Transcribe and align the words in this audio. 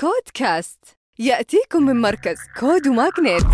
CODE 0.00 0.30
Cast 0.34 0.78
يأتيكم 1.18 1.82
من 1.82 2.00
مركز 2.00 2.36
CODE 2.60 2.88
و 2.88 2.95
MAGNiTT 2.95 3.44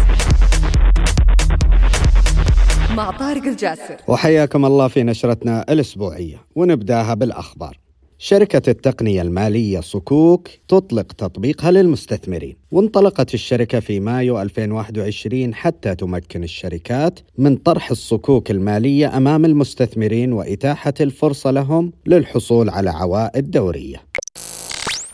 مع 2.96 3.10
طارق 3.10 3.42
الجاسر. 3.42 3.96
وحياكم 4.08 4.64
الله 4.64 4.88
في 4.88 5.02
نشرتنا 5.02 5.64
الأسبوعية 5.68 6.36
ونبدأها 6.54 7.14
بالأخبار. 7.14 7.78
شركة 8.18 8.70
التقنية 8.70 9.22
المالية 9.22 9.80
صكوك 9.80 10.48
تطلق 10.68 11.12
تطبيقها 11.12 11.70
للمستثمرين. 11.70 12.56
وانطلقت 12.70 13.34
الشركة 13.34 13.80
في 13.80 14.00
مايو 14.00 14.42
2021 14.42 15.54
حتى 15.54 15.94
تمكن 15.94 16.44
الشركات 16.44 17.20
من 17.38 17.56
طرح 17.56 17.90
الصكوك 17.90 18.50
المالية 18.50 19.16
أمام 19.16 19.44
المستثمرين 19.44 20.32
وإتاحة 20.32 20.94
الفرصة 21.00 21.50
لهم 21.50 21.92
للحصول 22.06 22.70
على 22.70 22.90
عوائد 22.90 23.50
دورية. 23.50 24.05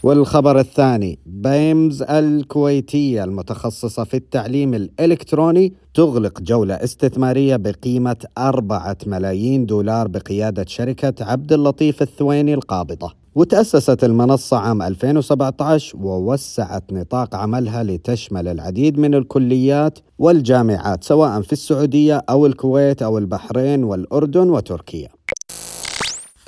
والخبر 0.03 0.59
الثاني 0.59 1.19
بيمز 1.27 2.03
الكويتية 2.03 3.25
المتخصصة 3.25 4.05
في 4.05 4.17
التعليم 4.17 4.75
الإلكتروني 4.75 5.73
تغلق 5.95 6.41
جولة 6.41 6.75
استثمارية 6.75 7.57
بقيمة 7.57 8.17
أربعة 8.39 8.97
ملايين 9.07 9.67
دولار 9.67 10.09
بقيادة 10.09 10.65
شركة 10.69 11.15
عبد 11.25 11.53
اللطيف 11.53 12.03
الثويني 12.03 12.55
القابضة. 12.55 13.13
وتأسست 13.35 14.05
المنصة 14.05 14.57
عام 14.57 14.83
2017 14.83 15.97
ووسعت 15.97 16.93
نطاق 16.93 17.35
عملها 17.35 17.83
لتشمل 17.83 18.49
العديد 18.49 18.99
من 18.99 19.15
الكليات 19.15 19.99
والجامعات 20.19 21.05
سواء 21.05 21.41
في 21.41 21.53
السعودية 21.53 22.23
أو 22.31 22.47
الكويت 22.47 23.03
أو 23.03 23.19
البحرين 23.19 23.85
والأردن 23.85 24.51
وتركيا. 24.51 25.09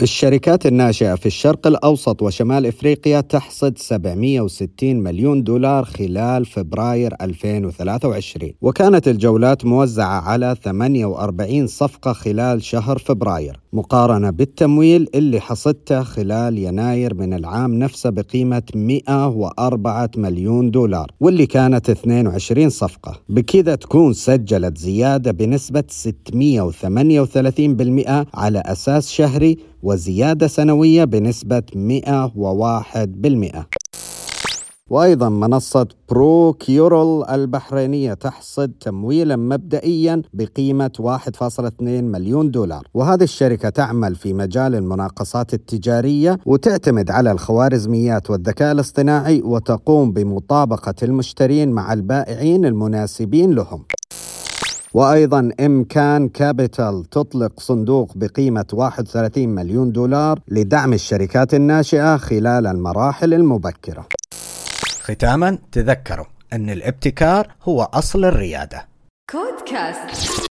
الشركات 0.03 0.66
الناشئة 0.66 1.15
في 1.15 1.27
الشرق 1.27 1.66
الأوسط 1.66 2.23
وشمال 2.23 2.66
إفريقيا 2.66 3.21
تحصد 3.21 3.79
760 3.79 4.69
مليون 4.83 5.43
دولار 5.43 5.84
خلال 5.84 6.47
فبراير 6.47 7.15
2023 7.20 8.53
وكانت 8.61 9.09
الجولات 9.09 9.64
موزعة 9.64 10.20
على 10.20 10.56
48 10.64 11.67
صفقة 11.67 12.12
خلال 12.12 12.62
شهر 12.62 12.98
فبراير 12.98 13.61
مقارنة 13.73 14.31
بالتمويل 14.31 15.09
اللي 15.14 15.41
حصدته 15.41 16.03
خلال 16.03 16.58
يناير 16.58 17.14
من 17.14 17.34
العام 17.34 17.75
نفسه 17.75 18.11
بقيمة 18.11 18.62
104 18.75 20.11
مليون 20.17 20.70
دولار 20.70 21.11
واللي 21.20 21.47
كانت 21.47 21.91
22 21.91 22.70
صفقة. 22.70 23.20
بكذا 23.29 23.75
تكون 23.75 24.12
سجلت 24.12 24.79
زيادة 24.79 25.31
بنسبة 25.31 25.84
638% 25.91 25.95
على 28.34 28.62
أساس 28.67 29.11
شهري 29.11 29.58
وزيادة 29.84 30.46
سنوية 30.46 31.04
بنسبة 31.04 31.62
101% 31.74 33.66
وأيضا 34.90 35.28
منصة 35.28 35.86
برو 36.08 36.52
كيورل 36.52 37.24
البحرينية 37.30 38.14
تحصد 38.14 38.72
تمويلا 38.80 39.36
مبدئيا 39.36 40.22
بقيمة 40.34 40.90
1.2 41.00 41.82
مليون 41.82 42.50
دولار. 42.50 42.88
وهذه 42.94 43.22
الشركة 43.22 43.68
تعمل 43.68 44.14
في 44.14 44.32
مجال 44.32 44.74
المناقصات 44.74 45.55
التجارية 45.55 46.38
وتعتمد 46.46 47.10
على 47.10 47.32
الخوارزميات 47.32 48.30
والذكاء 48.30 48.72
الاصطناعي 48.72 49.42
وتقوم 49.42 50.12
بمطابقة 50.12 50.94
المشترين 51.02 51.72
مع 51.72 51.92
البائعين 51.92 52.64
المناسبين 52.64 53.50
لهم. 53.50 53.84
وأيضا 54.95 55.50
إمكان 55.61 56.28
Capital 56.28 57.05
تطلق 57.11 57.61
صندوق 57.61 58.12
بقيمة 58.17 58.67
31 58.73 59.48
مليون 59.48 59.92
دولار 59.92 60.41
لدعم 60.48 60.92
الشركات 60.92 61.55
الناشئة 61.55 62.17
خلال 62.17 62.67
المراحل 62.67 63.34
المبكرة. 63.34 64.06
ختاما 65.01 65.59
تذكروا 65.73 66.27
أن 66.53 66.70
الابتكار 66.70 67.55
هو 67.62 67.83
أصل 67.83 68.25
الريادة. 68.25 68.89
CODE 69.30 69.69
Cast 69.69 70.53